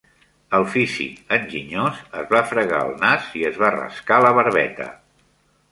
El 0.59 0.63
físic 0.75 1.35
enginyós 1.37 1.99
es 2.23 2.33
va 2.33 2.41
fregar 2.53 2.81
el 2.89 2.99
nas 3.05 3.29
i 3.43 3.47
es 3.53 3.61
va 3.65 3.73
rascar 3.79 4.23
la 4.29 4.35
barbeta. 4.41 4.91